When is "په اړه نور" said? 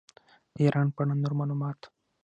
0.95-1.33